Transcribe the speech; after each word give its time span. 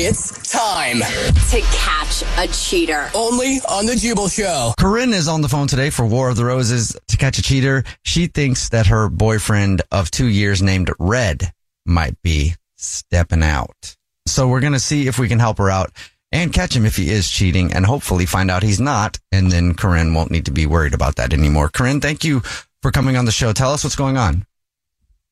It's 0.00 0.52
time 0.52 1.00
to 1.00 1.60
catch 1.72 2.22
a 2.38 2.46
cheater. 2.52 3.10
only 3.16 3.58
on 3.68 3.84
the 3.84 3.96
Jubal 3.96 4.28
Show. 4.28 4.72
Corinne 4.78 5.12
is 5.12 5.26
on 5.26 5.40
the 5.40 5.48
phone 5.48 5.66
today 5.66 5.90
for 5.90 6.06
War 6.06 6.30
of 6.30 6.36
the 6.36 6.44
Roses 6.44 6.96
to 7.08 7.16
catch 7.16 7.36
a 7.38 7.42
cheater. 7.42 7.82
She 8.04 8.28
thinks 8.28 8.68
that 8.68 8.86
her 8.86 9.08
boyfriend 9.08 9.82
of 9.90 10.08
two 10.12 10.28
years 10.28 10.62
named 10.62 10.92
Red 11.00 11.52
might 11.84 12.14
be 12.22 12.54
stepping 12.76 13.42
out. 13.42 13.96
So 14.26 14.46
we're 14.46 14.60
going 14.60 14.72
to 14.72 14.78
see 14.78 15.08
if 15.08 15.18
we 15.18 15.26
can 15.26 15.40
help 15.40 15.58
her 15.58 15.68
out 15.68 15.90
and 16.30 16.52
catch 16.52 16.76
him 16.76 16.86
if 16.86 16.94
he 16.94 17.10
is 17.10 17.28
cheating 17.28 17.72
and 17.72 17.84
hopefully 17.84 18.24
find 18.24 18.52
out 18.52 18.62
he's 18.62 18.78
not. 18.78 19.18
And 19.32 19.50
then 19.50 19.74
Corinne 19.74 20.14
won't 20.14 20.30
need 20.30 20.44
to 20.44 20.52
be 20.52 20.64
worried 20.64 20.94
about 20.94 21.16
that 21.16 21.32
anymore. 21.32 21.70
Corinne, 21.70 22.00
thank 22.00 22.22
you 22.22 22.38
for 22.82 22.92
coming 22.92 23.16
on 23.16 23.24
the 23.24 23.32
show. 23.32 23.52
Tell 23.52 23.72
us 23.72 23.82
what's 23.82 23.96
going 23.96 24.16
on. 24.16 24.46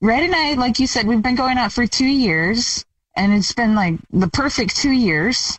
Red 0.00 0.24
and 0.24 0.34
I, 0.34 0.54
like 0.54 0.80
you 0.80 0.88
said, 0.88 1.06
we've 1.06 1.22
been 1.22 1.36
going 1.36 1.56
out 1.56 1.70
for 1.70 1.86
two 1.86 2.04
years, 2.04 2.84
and 3.16 3.32
it's 3.32 3.52
been 3.52 3.74
like 3.74 3.94
the 4.12 4.28
perfect 4.28 4.76
two 4.76 4.92
years. 4.92 5.58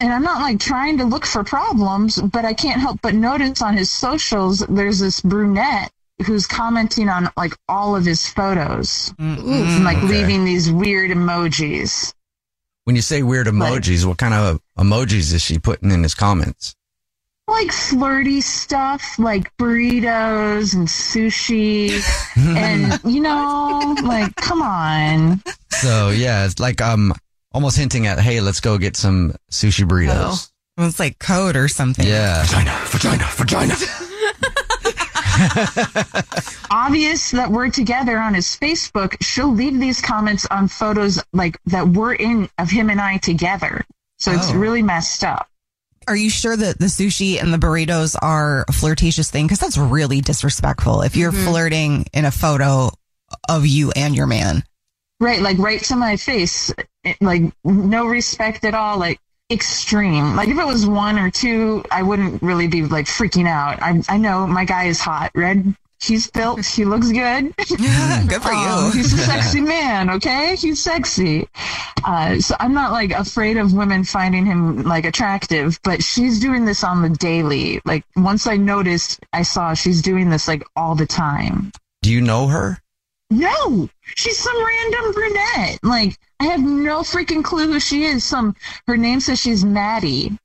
And 0.00 0.12
I'm 0.12 0.22
not 0.22 0.40
like 0.40 0.60
trying 0.60 0.98
to 0.98 1.04
look 1.04 1.26
for 1.26 1.42
problems, 1.42 2.20
but 2.20 2.44
I 2.44 2.54
can't 2.54 2.80
help 2.80 3.00
but 3.02 3.14
notice 3.14 3.60
on 3.62 3.76
his 3.76 3.90
socials 3.90 4.60
there's 4.68 5.00
this 5.00 5.20
brunette 5.20 5.90
who's 6.24 6.46
commenting 6.46 7.08
on 7.08 7.28
like 7.36 7.54
all 7.68 7.96
of 7.96 8.04
his 8.04 8.26
photos 8.28 9.12
mm-hmm. 9.18 9.52
and 9.52 9.84
like 9.84 9.98
Okay. 9.98 10.06
leaving 10.06 10.44
these 10.44 10.70
weird 10.70 11.10
emojis. 11.10 12.12
When 12.84 12.96
you 12.96 13.02
say 13.02 13.22
weird 13.22 13.48
emojis, 13.48 14.04
what 14.04 14.18
kind 14.18 14.34
of 14.34 14.60
emojis 14.78 15.32
is 15.34 15.42
she 15.42 15.58
putting 15.58 15.90
in 15.90 16.02
his 16.02 16.14
comments? 16.14 16.74
Like 17.46 17.72
flirty 17.72 18.40
stuff, 18.40 19.18
like 19.18 19.54
burritos 19.56 20.74
and 20.74 20.86
sushi, 20.86 22.00
and 22.36 23.00
you 23.04 23.20
know, 23.20 23.96
like 24.04 24.34
come 24.36 24.62
on. 24.62 25.42
So 25.80 26.10
yeah, 26.10 26.44
it's 26.46 26.58
like 26.60 26.80
um 26.80 27.14
almost 27.52 27.76
hinting 27.76 28.06
at, 28.06 28.18
hey, 28.18 28.40
let's 28.40 28.60
go 28.60 28.78
get 28.78 28.96
some 28.96 29.34
sushi 29.50 29.86
burritos. 29.86 30.50
Oh, 30.76 30.86
it's 30.86 31.00
like 31.00 31.18
code 31.18 31.56
or 31.56 31.66
something. 31.68 32.06
Yeah. 32.06 32.42
Vagina, 32.44 32.78
vagina, 32.86 33.24
vagina. 33.32 33.74
obvious 36.70 37.30
that 37.32 37.50
we're 37.50 37.70
together 37.70 38.18
on 38.18 38.34
his 38.34 38.46
Facebook, 38.56 39.14
she'll 39.20 39.52
leave 39.52 39.78
these 39.78 40.00
comments 40.00 40.46
on 40.50 40.68
photos 40.68 41.22
like 41.32 41.58
that 41.66 41.86
we're 41.88 42.14
in 42.14 42.48
of 42.58 42.70
him 42.70 42.90
and 42.90 43.00
I 43.00 43.16
together. 43.18 43.84
So 44.18 44.32
it's 44.32 44.50
Oh. 44.50 44.54
really 44.56 44.82
messed 44.82 45.24
up. 45.24 45.48
Are 46.06 46.16
you 46.16 46.30
sure 46.30 46.56
that 46.56 46.78
the 46.78 46.86
sushi 46.86 47.40
and 47.40 47.52
the 47.52 47.58
burritos 47.58 48.16
are 48.20 48.64
a 48.66 48.72
flirtatious 48.72 49.30
thing? 49.30 49.46
Because 49.46 49.58
that's 49.58 49.76
really 49.76 50.20
disrespectful 50.20 51.02
if 51.02 51.16
you're 51.16 51.32
flirting 51.32 52.06
in 52.14 52.24
a 52.24 52.30
photo 52.30 52.90
of 53.48 53.66
you 53.66 53.90
and 53.92 54.16
your 54.16 54.26
man. 54.26 54.64
Right, 55.20 55.40
like 55.40 55.58
right 55.58 55.80
to 55.84 55.96
my 55.96 56.16
face, 56.16 56.72
it- 57.04 57.16
like 57.20 57.42
no 57.64 58.06
respect 58.06 58.64
at 58.64 58.74
all, 58.74 58.98
like 58.98 59.18
extreme. 59.50 60.36
Like 60.36 60.48
if 60.48 60.58
it 60.58 60.66
was 60.66 60.86
one 60.86 61.18
or 61.18 61.30
two, 61.30 61.82
I 61.90 62.02
wouldn't 62.02 62.40
really 62.42 62.68
be 62.68 62.82
like 62.84 63.06
freaking 63.06 63.48
out. 63.48 63.82
I 63.82 64.00
I 64.08 64.16
know 64.16 64.46
my 64.46 64.64
guy 64.64 64.84
is 64.84 65.00
hot. 65.00 65.32
Red, 65.34 65.74
he's 66.00 66.30
built, 66.30 66.64
he 66.64 66.84
looks 66.84 67.10
good. 67.10 67.52
Good 68.28 68.42
for 68.42 68.52
Um, 68.52 68.86
you. 68.86 68.90
he's 68.92 69.12
a 69.12 69.18
sexy 69.18 69.60
man, 69.60 70.10
okay? 70.10 70.54
He's 70.54 70.80
sexy. 70.82 71.48
Uh, 72.04 72.38
so 72.38 72.54
I'm 72.60 72.72
not 72.74 72.92
like 72.92 73.10
afraid 73.10 73.56
of 73.56 73.72
women 73.72 74.04
finding 74.04 74.46
him 74.46 74.82
like 74.84 75.04
attractive, 75.04 75.80
but 75.82 76.00
she's 76.02 76.38
doing 76.38 76.64
this 76.64 76.84
on 76.84 77.02
the 77.02 77.08
daily. 77.10 77.80
Like 77.84 78.04
once 78.16 78.46
I 78.46 78.56
noticed, 78.56 79.18
I 79.32 79.42
saw 79.42 79.74
she's 79.74 80.00
doing 80.00 80.30
this 80.30 80.46
like 80.46 80.62
all 80.76 80.94
the 80.94 81.06
time. 81.06 81.72
Do 82.02 82.12
you 82.12 82.20
know 82.20 82.46
her? 82.46 82.78
No, 83.30 83.88
she's 84.14 84.38
some 84.38 84.56
random 84.64 85.12
brunette. 85.12 85.78
Like 85.82 86.18
I 86.40 86.44
have 86.46 86.60
no 86.60 87.00
freaking 87.00 87.44
clue 87.44 87.66
who 87.66 87.80
she 87.80 88.04
is. 88.04 88.24
Some 88.24 88.56
her 88.86 88.96
name 88.96 89.20
says 89.20 89.38
she's 89.38 89.64
Maddie. 89.64 90.38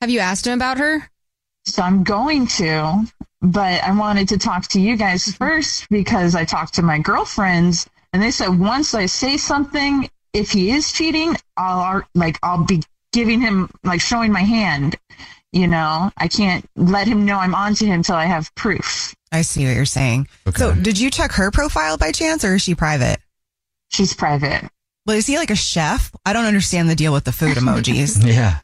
Have 0.00 0.10
you 0.10 0.20
asked 0.20 0.46
him 0.46 0.54
about 0.54 0.78
her? 0.78 1.10
So 1.64 1.82
I'm 1.82 2.04
going 2.04 2.46
to, 2.58 3.04
but 3.42 3.82
I 3.82 3.92
wanted 3.92 4.28
to 4.28 4.38
talk 4.38 4.68
to 4.68 4.80
you 4.80 4.96
guys 4.96 5.34
first 5.34 5.88
because 5.90 6.34
I 6.34 6.44
talked 6.44 6.74
to 6.74 6.82
my 6.82 6.98
girlfriends 6.98 7.88
and 8.12 8.22
they 8.22 8.30
said 8.30 8.58
once 8.58 8.94
I 8.94 9.06
say 9.06 9.36
something, 9.36 10.08
if 10.32 10.52
he 10.52 10.70
is 10.70 10.92
cheating, 10.92 11.36
I'll 11.56 12.02
like 12.14 12.38
I'll 12.42 12.64
be 12.64 12.82
giving 13.12 13.40
him 13.40 13.70
like 13.82 14.00
showing 14.00 14.32
my 14.32 14.42
hand. 14.42 14.96
You 15.52 15.66
know, 15.66 16.10
I 16.16 16.28
can't 16.28 16.64
let 16.76 17.08
him 17.08 17.24
know 17.24 17.38
I'm 17.38 17.54
onto 17.54 17.86
him 17.86 18.02
till 18.02 18.16
I 18.16 18.26
have 18.26 18.54
proof. 18.54 19.14
I 19.32 19.42
see 19.42 19.66
what 19.66 19.74
you're 19.74 19.84
saying. 19.86 20.28
So, 20.54 20.74
did 20.74 20.98
you 20.98 21.10
check 21.10 21.32
her 21.32 21.50
profile 21.50 21.96
by 21.96 22.12
chance, 22.12 22.44
or 22.44 22.54
is 22.54 22.62
she 22.62 22.74
private? 22.74 23.18
She's 23.88 24.14
private. 24.14 24.68
Well, 25.06 25.16
is 25.16 25.26
he 25.26 25.38
like 25.38 25.50
a 25.50 25.56
chef? 25.56 26.12
I 26.26 26.34
don't 26.34 26.44
understand 26.44 26.90
the 26.90 26.94
deal 26.94 27.12
with 27.14 27.24
the 27.24 27.32
food 27.32 27.56
emojis. 27.56 28.22
Yeah. 28.26 28.58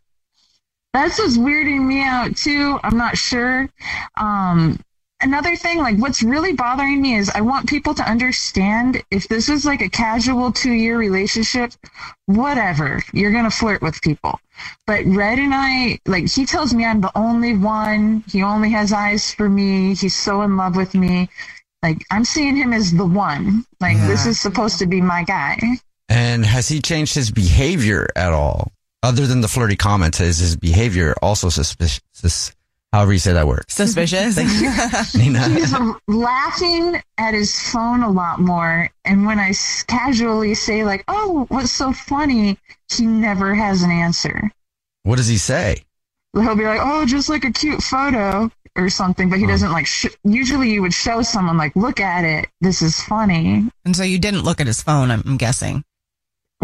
That's 0.93 1.19
what's 1.19 1.37
weirding 1.37 1.87
me 1.87 2.05
out 2.05 2.37
too. 2.37 2.79
I'm 2.85 2.97
not 2.97 3.19
sure. 3.19 3.69
Um, 4.17 4.79
another 5.21 5.57
thing, 5.57 5.79
like 5.79 5.97
what's 5.99 6.23
really 6.23 6.53
bothering 6.53 7.01
me 7.01 7.17
is 7.17 7.31
I 7.31 7.41
want 7.41 7.69
people 7.69 7.95
to 7.95 8.09
understand 8.09 9.03
if 9.11 9.29
this 9.29 9.49
is 9.49 9.65
like 9.65 9.81
a 9.81 9.89
casual 9.89 10.53
two 10.53 10.73
year 10.73 10.99
relationship, 10.99 11.73
whatever, 12.27 13.03
you're 13.13 13.33
going 13.33 13.45
to 13.45 13.51
flirt 13.51 13.83
with 13.83 14.01
people. 14.03 14.39
But 14.87 15.05
Red 15.07 15.39
and 15.39 15.53
I, 15.55 15.99
like, 16.07 16.31
he 16.31 16.47
tells 16.47 16.73
me 16.73 16.85
I'm 16.85 17.01
the 17.01 17.13
only 17.17 17.57
one. 17.57 18.25
He 18.29 18.43
only 18.43 18.71
has 18.71 18.93
eyes 18.93 19.35
for 19.35 19.49
me. 19.49 19.95
He's 19.95 20.15
so 20.15 20.43
in 20.43 20.57
love 20.57 20.77
with 20.77 20.95
me. 20.95 21.29
Like, 21.83 22.05
I'm 22.11 22.25
seeing 22.25 22.57
him 22.57 22.73
as 22.73 22.93
the 22.93 23.05
one. 23.05 23.65
Like, 23.81 23.99
this 24.07 24.27
is 24.27 24.41
supposed 24.41 24.79
to 24.79 24.87
be 24.87 25.01
my 25.01 25.25
guy. 25.25 25.59
And 26.09 26.47
has 26.47 26.69
he 26.69 26.81
changed 26.81 27.15
his 27.15 27.31
behavior 27.31 28.09
at 28.17 28.33
all? 28.33 28.73
Other 29.03 29.27
than 29.27 29.43
the 29.43 29.49
flirty 29.49 29.77
comments, 29.77 30.21
is 30.21 30.39
his 30.39 30.57
behavior 30.57 31.15
also 31.21 31.51
suspicious? 31.51 32.53
However 32.95 33.13
you 33.13 33.19
say 33.19 33.33
that 33.33 33.49
word. 33.49 33.65
Suspicious. 33.69 34.37
Nina. 35.17 35.49
He's 35.49 35.75
laughing 36.07 37.03
at 37.19 37.35
his 37.35 37.59
phone 37.73 38.05
a 38.05 38.09
lot 38.09 38.39
more. 38.39 38.89
And 39.05 39.27
when 39.27 39.41
I 39.41 39.49
s- 39.49 39.83
casually 39.83 40.55
say, 40.55 40.85
like, 40.85 41.03
oh, 41.09 41.45
what's 41.49 41.73
so 41.73 41.93
funny? 41.93 42.57
He 42.97 43.05
never 43.05 43.53
has 43.53 43.83
an 43.83 43.91
answer. 43.91 44.49
What 45.03 45.17
does 45.17 45.27
he 45.27 45.39
say? 45.39 45.83
He'll 46.35 46.55
be 46.55 46.63
like, 46.63 46.79
oh, 46.81 47.05
just 47.05 47.29
like 47.29 47.43
a 47.43 47.51
cute 47.51 47.83
photo 47.83 48.49
or 48.77 48.89
something. 48.89 49.29
But 49.29 49.41
he 49.41 49.47
doesn't 49.49 49.73
like, 49.73 49.87
sh- 49.87 50.15
usually 50.23 50.71
you 50.71 50.81
would 50.83 50.95
show 50.95 51.23
someone, 51.23 51.57
like, 51.57 51.75
look 51.75 51.99
at 51.99 52.23
it. 52.25 52.49
This 52.61 52.81
is 52.81 53.01
funny. 53.01 53.69
And 53.85 53.97
so 53.97 54.05
you 54.05 54.21
didn't 54.21 54.43
look 54.43 54.61
at 54.61 54.69
his 54.69 54.81
phone, 54.81 55.11
I'm, 55.11 55.25
I'm 55.27 55.37
guessing. 55.37 55.83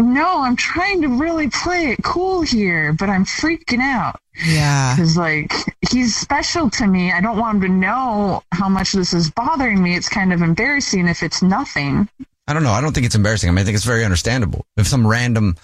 No, 0.01 0.41
I'm 0.41 0.55
trying 0.55 1.01
to 1.03 1.07
really 1.07 1.49
play 1.49 1.91
it 1.91 2.03
cool 2.03 2.41
here, 2.41 2.93
but 2.93 3.09
I'm 3.09 3.25
freaking 3.25 3.79
out. 3.81 4.19
Yeah. 4.45 4.95
Because, 4.95 5.15
like, 5.17 5.53
he's 5.91 6.15
special 6.15 6.69
to 6.71 6.87
me. 6.87 7.11
I 7.11 7.21
don't 7.21 7.37
want 7.37 7.57
him 7.57 7.61
to 7.61 7.69
know 7.69 8.43
how 8.51 8.67
much 8.69 8.93
this 8.93 9.13
is 9.13 9.29
bothering 9.31 9.81
me. 9.81 9.95
It's 9.95 10.09
kind 10.09 10.33
of 10.33 10.41
embarrassing 10.41 11.07
if 11.07 11.21
it's 11.23 11.41
nothing. 11.41 12.09
I 12.47 12.53
don't 12.53 12.63
know. 12.63 12.71
I 12.71 12.81
don't 12.81 12.93
think 12.93 13.05
it's 13.05 13.15
embarrassing. 13.15 13.49
I 13.49 13.51
mean, 13.51 13.59
I 13.59 13.63
think 13.63 13.75
it's 13.75 13.85
very 13.85 14.03
understandable. 14.03 14.65
If 14.77 14.87
some 14.87 15.05
random 15.05 15.55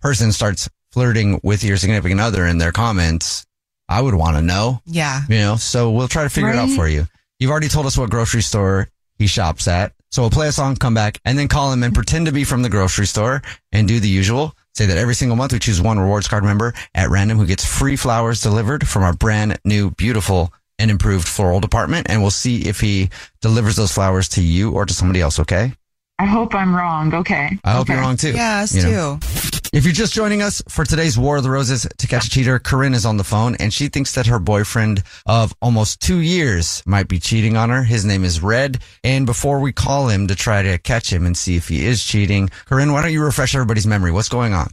person 0.00 0.32
starts 0.32 0.68
flirting 0.92 1.40
with 1.42 1.64
your 1.64 1.76
significant 1.76 2.20
other 2.20 2.46
in 2.46 2.58
their 2.58 2.72
comments, 2.72 3.46
I 3.88 4.00
would 4.00 4.14
want 4.14 4.36
to 4.36 4.42
know, 4.42 4.82
Yeah. 4.84 5.22
you 5.28 5.38
know, 5.38 5.56
so 5.56 5.90
we'll 5.90 6.08
try 6.08 6.24
to 6.24 6.28
figure 6.30 6.50
it 6.50 6.56
out 6.56 6.70
for 6.70 6.86
you. 6.86 7.06
You've 7.38 7.50
already 7.50 7.68
told 7.68 7.86
us 7.86 7.96
what 7.96 8.10
grocery 8.10 8.42
store 8.42 8.88
he 9.18 9.26
shops 9.26 9.66
at. 9.68 9.92
So 10.10 10.22
we'll 10.22 10.30
play 10.30 10.48
a 10.48 10.52
song, 10.52 10.76
come 10.76 10.94
back, 10.94 11.20
and 11.24 11.38
then 11.38 11.48
call 11.48 11.72
him 11.72 11.82
and 11.82 11.94
pretend 11.94 12.26
to 12.26 12.32
be 12.32 12.44
from 12.44 12.62
the 12.62 12.70
grocery 12.70 13.06
store 13.06 13.42
and 13.72 13.86
do 13.86 14.00
the 14.00 14.08
usual. 14.08 14.54
Say 14.74 14.86
that 14.86 14.96
every 14.96 15.14
single 15.14 15.36
month 15.36 15.52
we 15.52 15.58
choose 15.58 15.82
one 15.82 15.98
rewards 15.98 16.28
card 16.28 16.44
member 16.44 16.72
at 16.94 17.10
random 17.10 17.38
who 17.38 17.46
gets 17.46 17.64
free 17.64 17.96
flowers 17.96 18.40
delivered 18.40 18.86
from 18.88 19.02
our 19.02 19.12
brand 19.12 19.58
new, 19.64 19.90
beautiful, 19.90 20.52
and 20.78 20.90
improved 20.90 21.26
floral 21.26 21.60
department. 21.60 22.08
And 22.08 22.22
we'll 22.22 22.30
see 22.30 22.68
if 22.68 22.80
he 22.80 23.10
delivers 23.42 23.76
those 23.76 23.92
flowers 23.92 24.28
to 24.30 24.42
you 24.42 24.72
or 24.72 24.86
to 24.86 24.94
somebody 24.94 25.20
else, 25.20 25.40
okay? 25.40 25.72
I 26.18 26.24
hope 26.26 26.54
I'm 26.54 26.74
wrong. 26.74 27.14
Okay. 27.14 27.56
I 27.62 27.72
hope 27.72 27.82
okay. 27.82 27.92
you're 27.92 28.02
wrong 28.02 28.16
too. 28.16 28.32
Yeah, 28.32 28.62
us 28.62 28.74
You 28.74 28.82
know? 28.82 29.18
too. 29.20 29.26
If 29.72 29.84
you're 29.84 29.92
just 29.92 30.14
joining 30.14 30.40
us 30.42 30.62
for 30.68 30.84
today's 30.84 31.18
War 31.18 31.36
of 31.36 31.42
the 31.42 31.50
Roses 31.50 31.86
to 31.98 32.06
catch 32.06 32.26
a 32.26 32.30
cheater, 32.30 32.58
Corinne 32.58 32.94
is 32.94 33.04
on 33.04 33.18
the 33.18 33.24
phone 33.24 33.54
and 33.56 33.72
she 33.72 33.88
thinks 33.88 34.14
that 34.14 34.26
her 34.26 34.38
boyfriend 34.38 35.02
of 35.26 35.54
almost 35.60 36.00
two 36.00 36.20
years 36.20 36.82
might 36.86 37.06
be 37.06 37.20
cheating 37.20 37.56
on 37.56 37.70
her. 37.70 37.84
His 37.84 38.04
name 38.04 38.24
is 38.24 38.42
Red. 38.42 38.78
And 39.04 39.26
before 39.26 39.60
we 39.60 39.72
call 39.72 40.08
him 40.08 40.26
to 40.28 40.34
try 40.34 40.62
to 40.62 40.78
catch 40.78 41.12
him 41.12 41.26
and 41.26 41.36
see 41.36 41.56
if 41.56 41.68
he 41.68 41.86
is 41.86 42.02
cheating, 42.02 42.48
Corinne, 42.64 42.92
why 42.92 43.02
don't 43.02 43.12
you 43.12 43.22
refresh 43.22 43.54
everybody's 43.54 43.86
memory? 43.86 44.10
What's 44.10 44.30
going 44.30 44.54
on? 44.54 44.68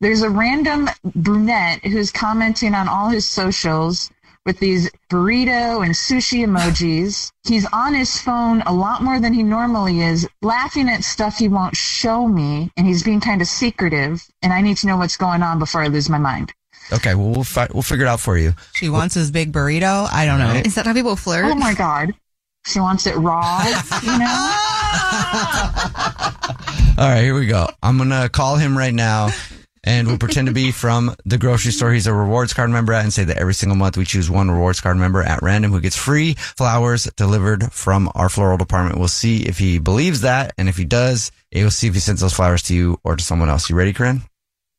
There's 0.00 0.22
a 0.22 0.30
random 0.30 0.90
brunette 1.14 1.84
who's 1.84 2.10
commenting 2.10 2.74
on 2.74 2.88
all 2.88 3.08
his 3.08 3.26
socials 3.26 4.10
with 4.44 4.58
these 4.58 4.90
burrito 5.08 5.84
and 5.84 5.94
sushi 5.94 6.44
emojis. 6.44 7.30
He's 7.46 7.66
on 7.72 7.94
his 7.94 8.20
phone 8.20 8.62
a 8.62 8.72
lot 8.72 9.02
more 9.02 9.20
than 9.20 9.32
he 9.32 9.42
normally 9.42 10.00
is, 10.00 10.28
laughing 10.42 10.88
at 10.88 11.04
stuff 11.04 11.36
he 11.38 11.48
won't 11.48 11.76
show 11.76 12.26
me, 12.26 12.70
and 12.76 12.86
he's 12.86 13.02
being 13.02 13.20
kind 13.20 13.40
of 13.40 13.48
secretive, 13.48 14.22
and 14.42 14.52
I 14.52 14.60
need 14.60 14.76
to 14.78 14.86
know 14.86 14.96
what's 14.96 15.16
going 15.16 15.42
on 15.42 15.58
before 15.58 15.82
I 15.82 15.88
lose 15.88 16.08
my 16.08 16.18
mind. 16.18 16.52
Okay, 16.92 17.14
well, 17.14 17.30
we'll, 17.30 17.44
fi- 17.44 17.68
we'll 17.72 17.82
figure 17.82 18.06
it 18.06 18.08
out 18.08 18.20
for 18.20 18.36
you. 18.36 18.54
She 18.74 18.88
wants 18.88 19.14
his 19.14 19.30
big 19.30 19.52
burrito. 19.52 20.08
I 20.12 20.26
don't 20.26 20.38
know. 20.38 20.60
Is 20.64 20.74
that 20.74 20.86
how 20.86 20.92
people 20.92 21.16
flirt? 21.16 21.44
Oh 21.44 21.54
my 21.54 21.74
god. 21.74 22.12
She 22.66 22.78
wants 22.78 23.06
it 23.06 23.16
raw, 23.16 23.64
you 24.02 24.18
know? 24.18 24.54
All 26.98 27.08
right, 27.08 27.22
here 27.22 27.34
we 27.34 27.46
go. 27.46 27.68
I'm 27.82 27.96
going 27.96 28.10
to 28.10 28.28
call 28.28 28.56
him 28.56 28.78
right 28.78 28.94
now 28.94 29.30
and 29.84 30.06
we'll 30.06 30.18
pretend 30.18 30.48
to 30.48 30.54
be 30.54 30.70
from 30.82 31.14
the 31.24 31.38
grocery 31.38 31.72
store 31.72 31.92
he's 31.92 32.06
a 32.06 32.14
rewards 32.14 32.52
card 32.52 32.70
member 32.70 32.92
at 32.92 33.04
and 33.04 33.12
say 33.12 33.24
that 33.24 33.38
every 33.38 33.54
single 33.54 33.76
month 33.76 33.96
we 33.96 34.04
choose 34.04 34.30
one 34.30 34.50
rewards 34.50 34.80
card 34.80 34.96
member 34.96 35.22
at 35.22 35.42
random 35.42 35.72
who 35.72 35.80
gets 35.80 35.96
free 35.96 36.34
flowers 36.34 37.04
delivered 37.16 37.72
from 37.72 38.10
our 38.14 38.28
floral 38.28 38.56
department. 38.56 38.98
We'll 38.98 39.08
see 39.08 39.42
if 39.44 39.58
he 39.58 39.78
believes 39.78 40.22
that. 40.22 40.54
And 40.58 40.68
if 40.68 40.76
he 40.76 40.84
does, 40.84 41.32
we'll 41.54 41.70
see 41.70 41.88
if 41.88 41.94
he 41.94 42.00
sends 42.00 42.20
those 42.20 42.34
flowers 42.34 42.62
to 42.64 42.74
you 42.74 42.98
or 43.04 43.16
to 43.16 43.24
someone 43.24 43.48
else. 43.48 43.68
You 43.68 43.76
ready, 43.76 43.92
Corinne? 43.92 44.22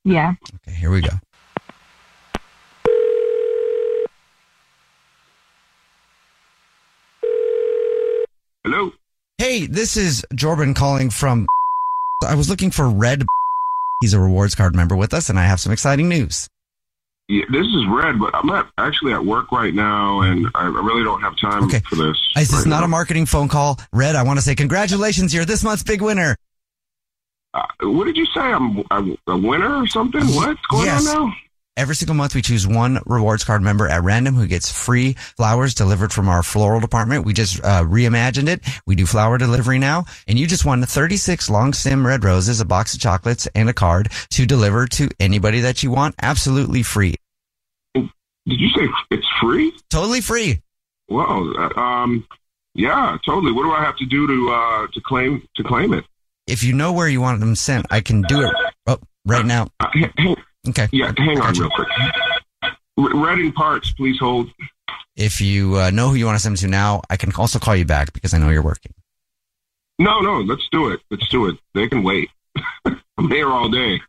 Yeah. 0.04 0.34
Okay, 0.68 0.76
here 0.76 0.92
we 0.92 1.02
go. 1.02 1.10
Hello. 8.64 8.92
Hey, 9.38 9.66
this 9.68 9.98
is 9.98 10.26
Jordan 10.34 10.74
calling 10.74 11.10
from. 11.10 11.48
I 12.26 12.36
was 12.36 12.50
looking 12.50 12.72
for 12.72 12.90
Red. 12.90 13.26
He's 14.04 14.14
a 14.14 14.20
rewards 14.20 14.54
card 14.54 14.76
member 14.76 14.98
with 14.98 15.14
us, 15.14 15.30
and 15.30 15.40
I 15.40 15.44
have 15.46 15.62
some 15.62 15.72
exciting 15.72 16.10
news. 16.10 16.50
Yeah, 17.30 17.46
this 17.50 17.66
is 17.66 17.86
Red, 17.88 18.20
but 18.20 18.36
I'm 18.36 18.50
at, 18.50 18.68
actually 18.78 19.14
at 19.14 19.24
work 19.26 19.50
right 19.54 19.74
now, 19.74 20.20
and 20.20 20.46
I 20.56 20.66
really 20.66 21.06
don't 21.06 21.22
have 21.22 21.38
time 21.38 21.64
Okay. 21.64 21.80
for 21.90 21.96
this. 21.96 22.18
This 22.36 22.50
is 22.52 22.54
right 22.54 22.66
not 22.68 22.80
now. 22.82 22.84
a 22.84 22.88
marketing 22.90 23.26
phone 23.26 23.48
call. 23.48 23.80
Red, 23.94 24.18
I 24.18 24.24
want 24.24 24.40
to 24.40 24.44
say 24.44 24.56
congratulations. 24.56 25.34
You're 25.34 25.46
this 25.46 25.64
month's 25.64 25.84
big 25.84 26.02
winner. 26.02 26.36
Uh, 27.54 27.64
what 27.84 28.04
did 28.04 28.18
you 28.18 28.26
say? 28.26 28.42
I'm, 28.42 28.84
I'm 28.92 29.16
a 29.28 29.38
winner 29.38 29.74
or 29.74 29.88
something? 29.88 30.20
What's 30.36 30.60
going 30.70 30.88
Yes. 30.88 31.08
on 31.08 31.30
now? 31.30 31.34
Every 31.76 31.96
single 31.96 32.16
month, 32.16 32.36
we 32.36 32.44
choose 32.44 32.68
one 32.68 33.00
rewards 33.08 33.44
card 33.44 33.64
member 33.64 33.88
at 33.88 34.04
random 34.04 34.36
who 34.36 34.46
gets 34.46 34.72
free 34.72 35.14
flowers 35.14 35.74
delivered 35.74 36.14
from 36.14 36.30
our 36.30 36.44
floral 36.44 36.80
department. 36.80 37.26
We 37.26 37.34
just 37.34 37.60
uh, 37.64 37.84
reimagined 37.84 38.48
it. 38.48 38.62
We 38.86 38.96
do 38.96 39.08
flower 39.08 39.40
delivery 39.40 39.80
now, 39.80 40.06
and 40.28 40.38
you 40.38 40.46
just 40.46 40.66
won 40.66 40.84
36 40.84 41.50
long 41.50 41.74
stem 41.74 42.06
red 42.06 42.24
roses, 42.24 42.62
a 42.62 42.66
box 42.66 42.94
of 42.94 43.00
chocolates, 43.00 43.48
and 43.56 43.70
a 43.70 43.74
card 43.74 44.12
to 44.30 44.46
deliver 44.46 44.86
to 44.86 45.10
anybody 45.20 45.62
that 45.62 45.82
you 45.82 45.90
want, 45.90 46.14
absolutely 46.22 46.84
free. 46.84 47.16
Did 47.96 48.10
you 48.46 48.70
say 48.70 48.88
it's 49.10 49.28
free? 49.42 49.74
Totally 49.90 50.22
free. 50.22 50.62
Wow. 51.10 51.40
Um. 51.76 52.28
Yeah, 52.76 53.18
totally. 53.26 53.52
What 53.52 53.64
do 53.64 53.72
I 53.72 53.84
have 53.84 53.98
to 53.98 54.06
do 54.06 54.28
to 54.28 54.52
uh 54.52 54.88
to 54.94 55.02
claim 55.02 55.48
to 55.56 55.64
claim 55.64 55.94
it? 55.94 56.06
If 56.46 56.62
you 56.62 56.74
know 56.74 56.94
where 56.94 57.08
you 57.08 57.22
want 57.22 57.40
them 57.40 57.56
sent, 57.56 57.88
I 57.90 58.02
can 58.02 58.22
do 58.24 58.42
it 58.42 58.54
oh, 58.86 59.00
right 59.26 59.46
now. 59.46 59.70
Uh, 59.80 59.88
h- 59.96 60.12
hang, 60.18 60.36
Okay. 60.70 60.88
yeah, 60.92 61.12
hang 61.18 61.40
on 61.40 61.54
real 61.56 61.70
quick. 61.70 61.88
R- 62.98 63.16
Red 63.16 63.40
in 63.40 63.52
parts, 63.52 63.92
please 63.94 64.18
hold. 64.20 64.50
If 65.16 65.42
you 65.42 65.78
uh, 65.78 65.90
know 65.92 66.10
who 66.10 66.16
you 66.16 66.26
want 66.26 66.38
to 66.38 66.42
send 66.42 66.58
them 66.58 66.62
to 66.62 66.68
now, 66.70 67.02
I 67.10 67.18
can 67.18 67.32
also 67.34 67.60
call 67.60 67.76
you 67.76 67.86
back 67.86 68.14
because 68.14 68.34
I 68.34 68.38
know 68.38 68.50
you're 68.50 68.64
working. 68.64 68.94
No, 70.00 70.22
no, 70.22 70.40
let's 70.42 70.68
do 70.72 70.90
it. 70.90 71.02
Let's 71.12 71.28
do 71.30 71.48
it. 71.48 71.58
They 71.76 71.88
can 71.88 72.02
wait. 72.02 72.30
I'm 72.86 73.30
here 73.30 73.50
all 73.50 73.70
day. 73.70 74.02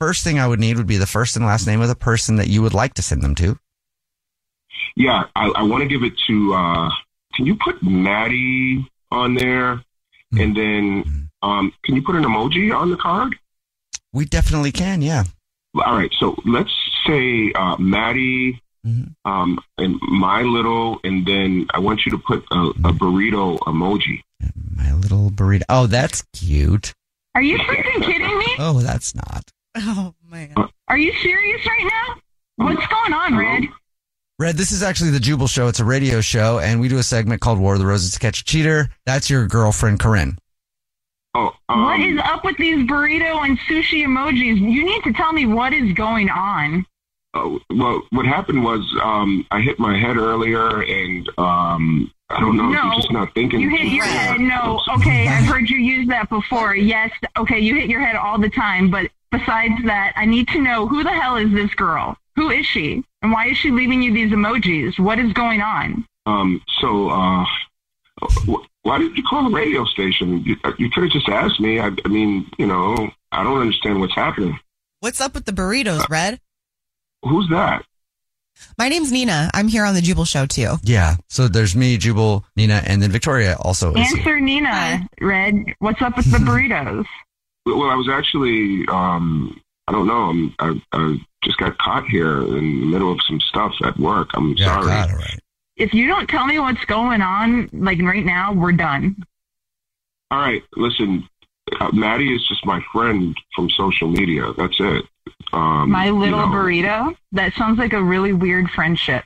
First 0.00 0.24
thing 0.24 0.38
I 0.40 0.48
would 0.48 0.58
need 0.58 0.76
would 0.78 0.86
be 0.86 0.96
the 0.96 1.06
first 1.06 1.36
and 1.36 1.44
last 1.46 1.66
name 1.66 1.80
of 1.80 1.88
the 1.88 1.94
person 1.94 2.36
that 2.36 2.48
you 2.48 2.60
would 2.62 2.74
like 2.74 2.94
to 2.94 3.02
send 3.02 3.22
them 3.22 3.34
to. 3.36 3.56
Yeah, 4.96 5.24
I, 5.36 5.48
I 5.50 5.62
want 5.62 5.82
to 5.82 5.88
give 5.88 6.02
it 6.02 6.14
to. 6.26 6.54
uh 6.54 6.90
Can 7.34 7.46
you 7.46 7.56
put 7.56 7.82
Maddie 7.82 8.84
on 9.12 9.34
there, 9.34 9.82
and 10.32 10.56
then 10.56 11.28
um 11.42 11.72
can 11.84 11.94
you 11.94 12.02
put 12.02 12.16
an 12.16 12.24
emoji 12.24 12.74
on 12.74 12.90
the 12.90 12.96
card? 12.96 13.36
We 14.12 14.24
definitely 14.24 14.72
can, 14.72 15.02
yeah. 15.02 15.24
All 15.74 15.94
right, 15.96 16.10
so 16.18 16.36
let's 16.44 16.72
say 17.06 17.52
uh, 17.54 17.76
Maddie, 17.78 18.60
Mhm. 18.86 19.14
um, 19.24 19.58
and 19.78 19.96
my 20.08 20.42
little, 20.42 20.98
and 21.04 21.24
then 21.24 21.66
I 21.72 21.78
want 21.78 22.04
you 22.04 22.10
to 22.12 22.18
put 22.18 22.44
a, 22.50 22.56
a 22.88 22.92
burrito 22.92 23.58
emoji. 23.60 24.20
My 24.76 24.92
little 24.94 25.30
burrito. 25.30 25.62
Oh, 25.68 25.86
that's 25.86 26.24
cute. 26.34 26.92
Are 27.34 27.42
you 27.42 27.58
freaking 27.58 28.04
kidding 28.04 28.38
me? 28.38 28.46
Oh, 28.58 28.80
that's 28.80 29.14
not. 29.14 29.50
Oh 29.76 30.14
man. 30.30 30.52
Are 30.88 30.98
you 30.98 31.12
serious 31.22 31.64
right 31.64 31.84
now? 31.90 32.66
What's 32.66 32.86
going 32.88 33.12
on, 33.14 33.36
Red? 33.38 33.62
Red, 34.38 34.56
this 34.56 34.72
is 34.72 34.82
actually 34.82 35.10
the 35.10 35.20
Jubal 35.20 35.46
Show. 35.46 35.68
It's 35.68 35.80
a 35.80 35.84
radio 35.84 36.20
show, 36.20 36.58
and 36.58 36.80
we 36.80 36.88
do 36.88 36.98
a 36.98 37.02
segment 37.02 37.40
called 37.40 37.58
War 37.60 37.74
of 37.74 37.78
the 37.80 37.86
Roses 37.86 38.10
to 38.12 38.18
Catch 38.18 38.40
a 38.40 38.44
Cheater. 38.44 38.90
That's 39.06 39.30
your 39.30 39.46
girlfriend, 39.46 40.00
Corinne. 40.00 40.36
Oh, 41.34 41.52
um, 41.68 41.84
What 41.84 42.00
is 42.00 42.18
up 42.22 42.44
with 42.44 42.56
these 42.58 42.86
burrito 42.86 43.44
and 43.44 43.58
sushi 43.60 44.04
emojis? 44.04 44.58
You 44.60 44.84
need 44.84 45.02
to 45.04 45.12
tell 45.12 45.32
me 45.32 45.46
what 45.46 45.72
is 45.72 45.92
going 45.94 46.28
on. 46.28 46.84
uh, 47.34 47.58
well, 47.70 48.02
what 48.10 48.26
happened 48.26 48.62
was 48.62 48.80
um, 49.02 49.46
I 49.50 49.60
hit 49.62 49.78
my 49.78 49.96
head 49.98 50.16
earlier, 50.18 50.82
and 50.82 51.26
um, 51.38 52.12
I 52.28 52.38
don't 52.40 52.56
know 52.58 52.68
if 52.68 52.74
No, 52.74 52.84
you're 52.84 52.94
just 52.96 53.12
not 53.12 53.34
thinking. 53.34 53.60
You 53.60 53.70
hit 53.70 53.86
your 53.88 54.04
head. 54.04 54.40
No, 54.40 54.82
okay, 54.96 55.26
I've 55.28 55.44
heard 55.52 55.70
you 55.70 55.78
use 55.78 56.06
that 56.08 56.28
before. 56.28 56.74
Yes, 56.74 57.10
okay, 57.38 57.58
you 57.58 57.74
hit 57.76 57.88
your 57.88 58.00
head 58.04 58.16
all 58.16 58.38
the 58.38 58.50
time. 58.50 58.90
But 58.90 59.10
besides 59.30 59.74
that, 59.84 60.12
I 60.16 60.26
need 60.26 60.48
to 60.48 60.60
know 60.60 60.86
who 60.86 61.02
the 61.02 61.10
hell 61.12 61.36
is 61.36 61.50
this 61.52 61.72
girl? 61.74 62.16
Who 62.36 62.50
is 62.50 62.66
she? 62.66 63.02
And 63.22 63.32
why 63.32 63.48
is 63.48 63.56
she 63.56 63.70
leaving 63.70 64.02
you 64.02 64.12
these 64.12 64.32
emojis? 64.32 64.98
What 64.98 65.18
is 65.18 65.32
going 65.32 65.62
on? 65.62 66.04
Um, 66.26 66.62
so, 66.80 67.08
uh, 67.10 67.44
why 68.82 68.98
did 68.98 69.16
you 69.16 69.22
call 69.22 69.44
the 69.48 69.54
radio 69.56 69.84
station? 69.84 70.42
You, 70.44 70.56
you 70.78 70.90
could 70.90 71.04
have 71.04 71.12
just 71.12 71.28
asked 71.28 71.60
me. 71.60 71.78
I, 71.80 71.90
I 72.04 72.08
mean, 72.08 72.48
you 72.58 72.66
know, 72.66 73.10
I 73.30 73.42
don't 73.42 73.60
understand 73.60 74.00
what's 74.00 74.14
happening. 74.14 74.58
What's 75.00 75.20
up 75.20 75.34
with 75.34 75.44
the 75.46 75.52
burritos, 75.52 76.08
Red? 76.08 76.40
Who's 77.22 77.48
that? 77.50 77.84
My 78.78 78.88
name's 78.88 79.10
Nina. 79.10 79.50
I'm 79.54 79.66
here 79.68 79.84
on 79.84 79.94
the 79.94 80.00
Jubal 80.00 80.24
Show 80.24 80.46
too. 80.46 80.76
Yeah. 80.82 81.16
So 81.28 81.48
there's 81.48 81.74
me, 81.74 81.96
Jubal, 81.96 82.44
Nina, 82.56 82.82
and 82.86 83.02
then 83.02 83.10
Victoria 83.10 83.56
also 83.60 83.92
is 83.94 84.08
here. 84.10 84.18
Answer 84.18 84.40
Nina, 84.40 85.08
Red. 85.20 85.64
What's 85.78 86.02
up 86.02 86.16
with 86.16 86.30
the 86.30 86.38
burritos? 86.38 87.06
Well, 87.66 87.82
I 87.90 87.94
was 87.94 88.08
actually 88.10 88.84
um, 88.88 89.60
I 89.88 89.92
don't 89.92 90.06
know. 90.06 90.30
I'm, 90.30 90.54
I, 90.58 90.82
I 90.92 91.16
just 91.42 91.58
got 91.58 91.76
caught 91.78 92.06
here 92.06 92.40
in 92.42 92.80
the 92.80 92.86
middle 92.86 93.10
of 93.12 93.20
some 93.26 93.40
stuff 93.40 93.72
at 93.84 93.98
work. 93.98 94.30
I'm 94.34 94.52
Yeah, 94.56 94.66
sorry. 94.66 94.86
God, 94.86 95.10
all 95.10 95.16
right. 95.16 95.40
If 95.76 95.94
you 95.94 96.06
don't 96.06 96.28
tell 96.28 96.46
me 96.46 96.58
what's 96.58 96.84
going 96.84 97.22
on, 97.22 97.68
like 97.72 98.00
right 98.02 98.24
now, 98.24 98.52
we're 98.52 98.72
done. 98.72 99.16
All 100.30 100.38
right, 100.38 100.62
listen, 100.76 101.28
uh, 101.80 101.90
Maddie 101.92 102.34
is 102.34 102.46
just 102.46 102.64
my 102.66 102.82
friend 102.92 103.36
from 103.54 103.68
social 103.70 104.08
media. 104.08 104.52
That's 104.56 104.76
it. 104.78 105.04
Um, 105.52 105.90
My 105.90 106.06
you 106.06 106.18
little 106.18 106.40
know. 106.40 106.46
burrito. 106.46 107.16
That 107.32 107.52
sounds 107.54 107.78
like 107.78 107.92
a 107.92 108.02
really 108.02 108.32
weird 108.32 108.70
friendship. 108.70 109.24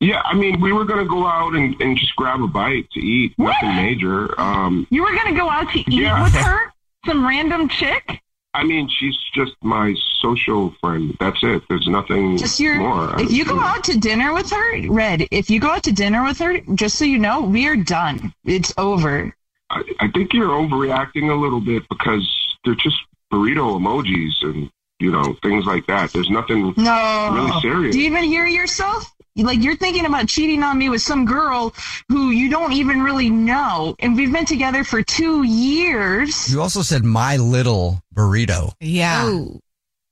Yeah, 0.00 0.22
I 0.24 0.34
mean, 0.34 0.60
we 0.60 0.72
were 0.72 0.84
gonna 0.84 1.04
go 1.06 1.26
out 1.26 1.54
and, 1.54 1.80
and 1.80 1.96
just 1.96 2.14
grab 2.16 2.42
a 2.42 2.46
bite 2.48 2.88
to 2.92 3.00
eat. 3.00 3.32
What? 3.36 3.54
Nothing 3.62 3.76
major. 3.76 4.38
Um, 4.40 4.86
You 4.90 5.02
were 5.02 5.14
gonna 5.14 5.34
go 5.36 5.48
out 5.48 5.70
to 5.72 5.78
eat 5.80 5.88
Yeah. 5.88 6.22
with 6.22 6.34
her? 6.34 6.72
Some 7.06 7.26
random 7.26 7.68
chick? 7.68 8.20
I 8.54 8.62
mean, 8.62 8.88
she's 8.88 9.16
just 9.34 9.52
my 9.62 9.94
social 10.20 10.72
friend. 10.80 11.16
That's 11.18 11.42
it. 11.42 11.62
There's 11.68 11.88
nothing 11.88 12.38
Just 12.38 12.60
your. 12.60 12.76
more. 12.78 13.20
If 13.20 13.32
you 13.32 13.44
go 13.44 13.58
out 13.58 13.82
to 13.84 13.98
dinner 13.98 14.32
with 14.32 14.50
her, 14.50 14.88
Red. 14.88 15.26
If 15.32 15.50
you 15.50 15.58
go 15.60 15.70
out 15.70 15.82
to 15.84 15.92
dinner 15.92 16.22
with 16.22 16.38
her, 16.38 16.60
just 16.74 16.96
so 16.96 17.04
you 17.04 17.18
know, 17.18 17.42
we 17.42 17.66
are 17.66 17.76
done. 17.76 18.32
It's 18.44 18.72
over. 18.78 19.34
I, 19.70 19.82
I 20.00 20.08
think 20.08 20.32
you're 20.32 20.48
overreacting 20.50 21.30
a 21.30 21.34
little 21.34 21.60
bit 21.60 21.82
because 21.88 22.24
they're 22.64 22.76
just 22.76 22.96
burrito 23.32 23.76
emojis 23.80 24.32
and 24.42 24.70
you 25.00 25.10
know 25.10 25.36
things 25.42 25.66
like 25.66 25.86
that. 25.88 26.12
There's 26.12 26.30
nothing 26.30 26.72
No. 26.76 27.30
really 27.34 27.60
serious. 27.60 27.94
Do 27.96 28.00
you 28.00 28.06
even 28.06 28.24
hear 28.24 28.46
yourself? 28.46 29.12
Like 29.36 29.62
you're 29.62 29.76
thinking 29.76 30.06
about 30.06 30.28
cheating 30.28 30.62
on 30.62 30.78
me 30.78 30.88
with 30.88 31.02
some 31.02 31.24
girl 31.24 31.74
who 32.08 32.30
you 32.30 32.48
don't 32.50 32.72
even 32.72 33.02
really 33.02 33.30
know, 33.30 33.96
and 33.98 34.14
we've 34.16 34.32
been 34.32 34.44
together 34.44 34.84
for 34.84 35.02
two 35.02 35.42
years. 35.42 36.52
You 36.52 36.60
also 36.60 36.82
said 36.82 37.04
my 37.04 37.36
little 37.36 38.00
burrito. 38.14 38.72
Yeah. 38.80 39.22
Oh. 39.26 39.60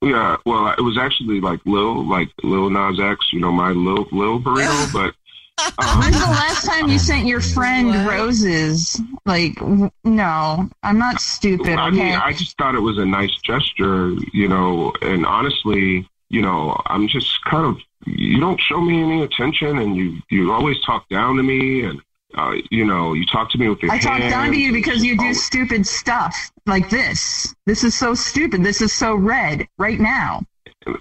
Yeah, 0.05 0.37
well, 0.45 0.75
it 0.77 0.81
was 0.81 0.99
actually 0.99 1.41
like 1.41 1.61
Lil, 1.65 2.05
like 2.05 2.29
Lil 2.43 2.71
Nas 2.71 2.99
X, 2.99 3.33
you 3.33 3.39
know, 3.39 3.53
my 3.53 3.71
Lil 3.71 4.09
Lil 4.11 4.41
burrito. 4.41 4.93
but 4.93 5.15
When's 5.99 6.19
the 6.19 6.25
um, 6.25 6.31
last 6.31 6.67
time 6.67 6.89
you 6.89 6.99
sent 6.99 7.27
your 7.27 7.41
friend 7.41 7.89
What? 7.89 8.09
roses? 8.09 9.01
Like, 9.27 9.57
no, 10.03 10.69
I'm 10.83 10.99
not 10.99 11.21
stupid. 11.21 11.75
I 11.79 11.91
mean, 11.91 12.01
Okay. 12.01 12.15
I 12.15 12.33
just 12.33 12.59
thought 12.59 12.75
it 12.75 12.81
was 12.81 12.99
a 12.99 13.05
nice 13.05 13.31
gesture, 13.45 14.13
you 14.33 14.49
know, 14.49 14.93
and 15.03 15.25
honestly, 15.25 16.09
you 16.31 16.43
know, 16.43 16.81
I'm 16.87 17.07
just 17.07 17.45
kind 17.45 17.67
of 17.67 17.77
you 18.07 18.41
don't 18.41 18.61
show 18.61 18.81
me 18.81 19.03
any 19.03 19.23
attention, 19.23 19.79
and 19.79 19.97
you 19.97 20.19
you 20.31 20.53
always 20.53 20.77
talk 20.85 21.09
down 21.09 21.37
to 21.37 21.43
me, 21.43 21.85
and 21.85 22.01
uh, 22.37 22.53
you 22.71 22.85
know, 22.85 23.13
you 23.13 23.27
talk 23.27 23.51
to 23.51 23.59
me 23.59 23.69
with 23.69 23.83
your 23.83 23.93
I 23.93 23.99
talk 23.99 24.21
down 24.21 24.51
to 24.51 24.59
you 24.59 24.73
because 24.73 25.05
you 25.05 25.19
do 25.19 25.29
oh, 25.29 25.33
stupid 25.33 25.87
stuff 25.87 26.51
like 26.67 26.89
this. 26.89 27.55
This 27.67 27.85
is 27.85 27.95
so 27.97 28.15
stupid. 28.15 28.63
This 28.63 28.81
is 28.81 28.93
so 28.93 29.15
red 29.15 29.67
right 29.79 30.01
now. 30.01 30.43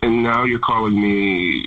and 0.02 0.24
now 0.24 0.44
you're 0.44 0.60
calling 0.60 1.02
me 1.02 1.66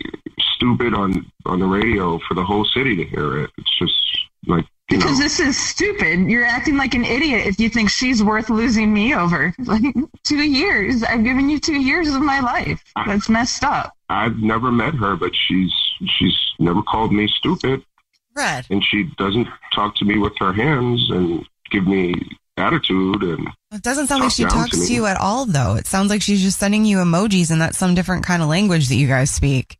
stupid 0.56 0.94
on 0.94 1.30
on 1.46 1.60
the 1.60 1.66
radio 1.66 2.18
for 2.28 2.34
the 2.34 2.44
whole 2.44 2.64
city 2.64 2.96
to 2.96 3.04
hear 3.04 3.38
it. 3.42 3.50
It's 3.58 3.78
just 3.78 3.94
like 4.46 4.66
you 4.90 4.98
Because 4.98 5.18
know, 5.18 5.24
this 5.24 5.40
is 5.40 5.56
stupid. 5.58 6.20
You're 6.30 6.44
acting 6.44 6.76
like 6.76 6.94
an 6.94 7.04
idiot 7.04 7.46
if 7.46 7.58
you 7.58 7.68
think 7.70 7.88
she's 7.90 8.22
worth 8.22 8.50
losing 8.50 8.92
me 8.92 9.14
over. 9.14 9.54
Like 9.64 9.82
two 10.24 10.42
years. 10.42 11.02
I've 11.02 11.24
given 11.24 11.48
you 11.50 11.58
two 11.58 11.80
years 11.80 12.08
of 12.08 12.20
my 12.22 12.40
life. 12.40 12.82
That's 13.06 13.28
messed 13.28 13.64
up. 13.64 13.94
I've 14.08 14.36
never 14.38 14.70
met 14.70 14.94
her, 14.94 15.16
but 15.16 15.32
she's 15.34 15.72
she's 16.18 16.36
never 16.58 16.82
called 16.82 17.12
me 17.12 17.26
stupid, 17.28 17.82
Red. 18.36 18.66
and 18.70 18.82
she 18.84 19.04
doesn't 19.16 19.48
talk 19.74 19.96
to 19.96 20.04
me 20.04 20.18
with 20.18 20.32
her 20.38 20.52
hands 20.52 21.08
and 21.10 21.46
give 21.70 21.86
me 21.86 22.14
attitude 22.56 23.22
and 23.22 23.48
It 23.72 23.82
doesn't 23.82 24.06
sound 24.06 24.22
like 24.22 24.32
she 24.32 24.42
down 24.44 24.50
to 24.50 24.56
talks 24.56 24.86
to 24.86 24.92
you 24.94 25.06
at 25.06 25.16
all, 25.18 25.44
though. 25.46 25.74
It 25.74 25.86
sounds 25.86 26.10
like 26.10 26.22
she's 26.22 26.42
just 26.42 26.58
sending 26.60 26.84
you 26.84 26.98
emojis, 26.98 27.50
and 27.50 27.60
that's 27.60 27.78
some 27.78 27.94
different 27.94 28.24
kind 28.24 28.42
of 28.42 28.48
language 28.48 28.88
that 28.88 28.96
you 28.96 29.08
guys 29.08 29.30
speak. 29.30 29.76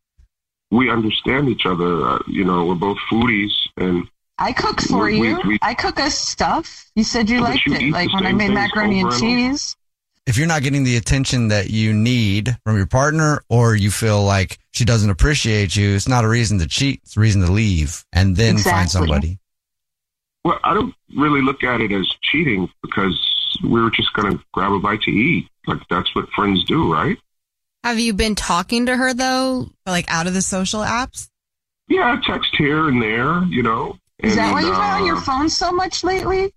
we 0.71 0.91
understand 0.91 1.49
each 1.49 1.67
other. 1.67 2.03
Uh, 2.09 2.19
you 2.27 2.45
know, 2.45 2.65
we're 2.65 2.75
both 2.75 2.99
foodies, 3.11 3.53
and 3.77 4.09
I 4.39 4.53
cook 4.53 4.81
for 4.81 5.05
We- 5.05 5.21
we- 5.21 5.29
you. 5.29 5.41
we- 5.47 5.59
I 5.63 5.75
cook 5.75 6.01
us 6.01 6.19
stuff. 6.19 6.87
You 6.97 7.05
said 7.05 7.29
you 7.31 7.41
liked 7.41 7.67
you 7.67 7.75
it. 7.75 7.93
Like 7.93 8.13
when 8.13 8.27
I 8.27 8.33
made 8.33 8.51
macaroni 8.53 9.01
and 9.01 9.07
over 9.09 9.15
and 9.17 9.25
over. 9.25 9.51
cheese. 9.53 9.77
If 10.27 10.39
you're 10.39 10.47
not 10.47 10.63
getting 10.63 10.85
the 10.85 10.97
attention 10.97 11.49
that 11.49 11.71
you 11.71 11.93
need 11.93 12.57
from 12.65 12.77
your 12.77 12.87
partner 12.87 13.45
or 13.51 13.77
you 13.77 13.91
feel 13.91 14.25
like 14.25 14.59
she 14.73 14.85
doesn't 14.85 15.11
appreciate 15.11 15.77
you, 15.77 15.95
it's 15.95 16.09
not 16.09 16.25
a 16.25 16.29
reason 16.29 16.59
to 16.61 16.67
cheat. 16.67 17.01
It's 17.05 17.17
a 17.17 17.21
reason 17.21 17.43
to 17.43 17.53
leave 17.53 18.05
and 18.13 18.35
then 18.37 18.57
find 18.59 18.91
somebody. 18.91 19.39
well, 20.45 20.59
I 20.65 20.75
don't 20.75 20.95
really 21.17 21.41
look 21.43 21.63
at 21.63 21.81
it 21.81 21.93
as 21.93 22.07
cheating 22.23 22.69
because 22.83 23.19
we 23.63 23.81
were 23.81 23.91
just 23.91 24.13
going 24.15 24.33
to 24.37 24.43
grab 24.53 24.73
a 24.73 24.79
bite 24.81 25.03
to 25.03 25.11
eat. 25.11 25.49
Like 25.67 25.81
that's 25.89 26.15
what 26.15 26.29
friends 26.31 26.65
do, 26.65 26.93
right? 26.93 27.19
Have 27.85 27.99
you 27.99 28.15
been 28.15 28.35
talking 28.35 28.87
to 28.87 28.97
her 28.97 29.13
though? 29.15 29.69
Like 29.87 30.07
out 30.09 30.27
of 30.27 30.35
the 30.35 30.43
social 30.43 30.81
apps? 30.81 31.29
Yeah, 31.89 32.19
text 32.27 32.55
here 32.57 32.89
and 32.89 33.01
there, 33.01 33.45
you 33.45 33.63
know. 33.63 33.99
Is 34.25 34.37
that 34.37 34.53
why 34.53 34.61
you've 34.61 34.71
been 34.73 34.81
on 34.81 35.03
uh, 35.03 35.07
your 35.07 35.21
phone 35.21 35.49
so 35.49 35.73
much 35.73 36.05
lately? 36.05 36.53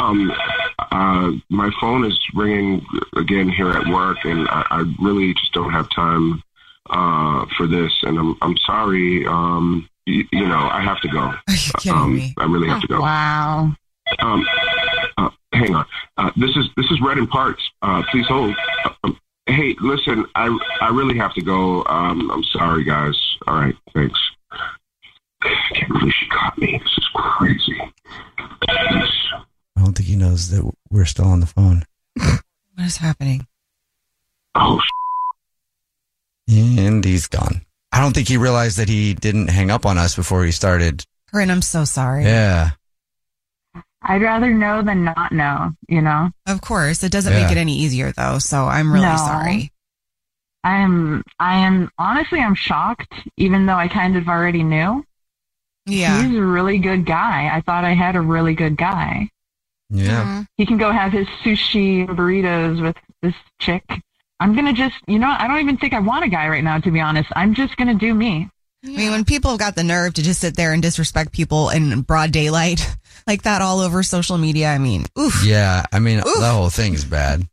Um, 0.00 0.32
uh, 0.78 1.32
my 1.48 1.70
phone 1.80 2.04
is 2.04 2.18
ringing 2.34 2.84
again 3.16 3.48
here 3.48 3.70
at 3.70 3.86
work, 3.88 4.18
and 4.24 4.48
I, 4.48 4.66
I 4.70 4.94
really 5.00 5.32
just 5.34 5.52
don't 5.52 5.72
have 5.72 5.88
time 5.90 6.42
uh, 6.90 7.46
for 7.56 7.66
this. 7.66 7.92
And 8.02 8.18
I'm 8.18 8.36
I'm 8.42 8.56
sorry. 8.58 9.26
Um, 9.26 9.88
you, 10.06 10.24
you 10.32 10.46
know, 10.46 10.68
I 10.70 10.80
have 10.82 11.00
to 11.02 11.08
go. 11.08 11.18
Are 11.20 11.36
you 11.48 11.72
kidding 11.78 11.92
Um, 11.98 12.16
me? 12.16 12.34
I 12.38 12.44
really 12.44 12.68
have 12.68 12.80
to 12.82 12.88
go. 12.88 13.00
Wow. 13.00 13.72
Um, 14.18 14.46
uh, 15.16 15.30
hang 15.54 15.74
on. 15.74 15.86
Uh, 16.18 16.30
this 16.36 16.50
is 16.56 16.66
this 16.76 16.90
is 16.90 17.00
Red 17.00 17.18
in 17.18 17.26
Parts. 17.26 17.62
Uh, 17.82 18.02
please 18.10 18.26
hold. 18.26 18.54
Uh, 18.84 18.90
um, 19.04 19.18
hey, 19.46 19.74
listen. 19.80 20.26
I 20.34 20.46
I 20.80 20.88
really 20.90 21.16
have 21.18 21.32
to 21.34 21.42
go. 21.42 21.84
Um, 21.86 22.30
I'm 22.30 22.44
sorry, 22.44 22.84
guys. 22.84 23.16
All 23.46 23.54
right, 23.54 23.76
thanks. 23.94 24.18
I 25.44 25.74
can't 25.74 25.88
believe 25.92 26.12
she 26.14 26.26
caught 26.28 26.58
me. 26.58 26.78
This 26.82 26.92
is 26.98 27.08
crazy. 27.14 27.80
I 28.68 29.08
don't 29.76 29.94
think 29.96 30.08
he 30.08 30.16
knows 30.16 30.50
that 30.50 30.70
we're 30.90 31.04
still 31.04 31.26
on 31.26 31.40
the 31.40 31.46
phone. 31.46 31.84
What 32.74 32.86
is 32.86 32.96
happening? 32.96 33.46
Oh, 34.54 34.80
And 36.48 37.04
he's 37.04 37.26
gone. 37.26 37.60
I 37.92 38.00
don't 38.00 38.14
think 38.14 38.28
he 38.28 38.38
realized 38.38 38.78
that 38.78 38.88
he 38.88 39.12
didn't 39.12 39.48
hang 39.48 39.70
up 39.70 39.84
on 39.84 39.98
us 39.98 40.16
before 40.16 40.42
he 40.44 40.52
started. 40.52 41.04
Corinne, 41.30 41.50
I'm 41.50 41.60
so 41.60 41.84
sorry. 41.84 42.24
Yeah. 42.24 42.70
I'd 44.00 44.22
rather 44.22 44.50
know 44.52 44.80
than 44.82 45.04
not 45.04 45.32
know, 45.32 45.72
you 45.86 46.00
know? 46.00 46.30
Of 46.46 46.62
course. 46.62 47.02
It 47.04 47.12
doesn't 47.12 47.32
Yeah. 47.32 47.42
make 47.42 47.52
it 47.52 47.58
any 47.58 47.76
easier, 47.76 48.10
though. 48.12 48.38
So 48.38 48.64
I'm 48.64 48.90
really 48.90 49.04
No. 49.06 49.16
sorry. 49.18 49.70
I 50.64 50.78
am, 50.78 51.22
I 51.38 51.58
am, 51.58 51.90
honestly, 51.98 52.40
I'm 52.40 52.54
shocked, 52.54 53.12
even 53.36 53.66
though 53.66 53.76
I 53.76 53.88
kind 53.88 54.16
of 54.16 54.28
already 54.28 54.62
knew. 54.62 55.04
Yeah. 55.86 56.22
He's 56.22 56.36
a 56.36 56.42
really 56.42 56.78
good 56.78 57.04
guy. 57.04 57.50
I 57.52 57.60
thought 57.60 57.84
I 57.84 57.94
had 57.94 58.16
a 58.16 58.20
really 58.20 58.54
good 58.54 58.76
guy. 58.76 59.28
Yeah. 59.90 60.44
He 60.56 60.64
can 60.64 60.78
go 60.78 60.90
have 60.90 61.12
his 61.12 61.26
sushi 61.44 62.08
and 62.08 62.16
burritos 62.16 62.80
with 62.80 62.96
this 63.20 63.34
chick. 63.60 63.84
I'm 64.40 64.54
going 64.54 64.66
to 64.66 64.72
just, 64.72 64.96
you 65.06 65.18
know, 65.18 65.28
I 65.28 65.46
don't 65.46 65.60
even 65.60 65.76
think 65.76 65.92
I 65.92 66.00
want 66.00 66.24
a 66.24 66.28
guy 66.28 66.48
right 66.48 66.64
now, 66.64 66.78
to 66.78 66.90
be 66.90 67.00
honest. 67.00 67.30
I'm 67.36 67.54
just 67.54 67.76
going 67.76 67.88
to 67.88 67.94
do 67.94 68.14
me. 68.14 68.48
I 68.84 68.88
mean, 68.88 69.12
when 69.12 69.24
people 69.24 69.50
have 69.50 69.60
got 69.60 69.76
the 69.76 69.84
nerve 69.84 70.14
to 70.14 70.22
just 70.22 70.40
sit 70.40 70.56
there 70.56 70.72
and 70.72 70.82
disrespect 70.82 71.32
people 71.32 71.68
in 71.70 72.00
broad 72.00 72.32
daylight 72.32 72.84
like 73.26 73.42
that 73.42 73.62
all 73.62 73.78
over 73.78 74.02
social 74.02 74.38
media, 74.38 74.68
I 74.68 74.78
mean, 74.78 75.04
oof. 75.18 75.44
Yeah. 75.44 75.84
I 75.92 76.00
mean, 76.00 76.18
Oof. 76.18 76.24
the 76.24 76.50
whole 76.50 76.70
thing 76.70 76.94
is 76.94 77.04
bad. 77.04 77.46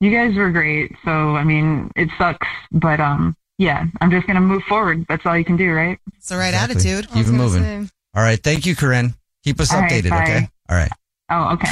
You 0.00 0.10
guys 0.10 0.34
were 0.34 0.50
great. 0.50 0.92
So, 1.04 1.10
I 1.10 1.44
mean, 1.44 1.90
it 1.96 2.08
sucks, 2.16 2.48
but, 2.70 3.00
um, 3.00 3.36
yeah, 3.58 3.84
I'm 4.00 4.10
just 4.10 4.26
going 4.26 4.34
to 4.36 4.40
move 4.40 4.62
forward. 4.64 5.04
That's 5.08 5.24
all 5.26 5.36
you 5.36 5.44
can 5.44 5.56
do, 5.56 5.72
right? 5.72 5.98
It's 6.16 6.28
the 6.28 6.36
right 6.36 6.48
Exactly. 6.54 6.74
attitude. 6.90 7.10
Keep 7.12 7.26
it 7.26 7.32
moving. 7.32 7.90
All 8.14 8.22
right. 8.22 8.42
Thank 8.42 8.66
you, 8.66 8.74
Corinne. 8.76 9.14
Keep 9.44 9.60
us 9.60 9.72
All 9.72 9.80
right, 9.80 9.90
updated, 9.90 10.10
bye. 10.10 10.22
okay? 10.22 10.48
All 10.68 10.76
right. 10.76 10.90
Oh, 11.30 11.52
okay. 11.54 11.68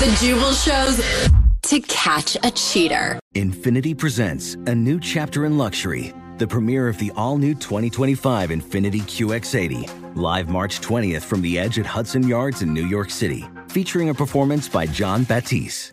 The 0.00 0.16
Jubal 0.20 0.52
shows 0.52 1.00
to 1.62 1.80
catch 1.80 2.36
a 2.44 2.50
cheater. 2.52 3.18
Infiniti 3.34 3.96
presents 3.96 4.54
a 4.66 4.74
new 4.74 4.98
chapter 5.00 5.44
in 5.44 5.58
luxury, 5.58 6.12
the 6.38 6.46
premiere 6.46 6.88
of 6.88 6.98
the 6.98 7.10
all 7.16 7.36
new 7.36 7.54
2025 7.54 8.50
Infiniti 8.50 9.00
QX80, 9.02 10.16
live 10.16 10.48
March 10.48 10.80
20th 10.80 11.22
from 11.22 11.42
the 11.42 11.58
edge 11.58 11.78
at 11.78 11.86
Hudson 11.86 12.26
Yards 12.26 12.62
in 12.62 12.72
New 12.72 12.86
York 12.86 13.10
City, 13.10 13.44
featuring 13.68 14.08
a 14.10 14.14
performance 14.14 14.68
by 14.68 14.86
Jon 14.86 15.24
Batiste. 15.24 15.92